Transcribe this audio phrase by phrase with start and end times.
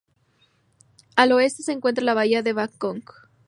[1.15, 3.29] Al oeste se encuentra la Bahía de Bangkok.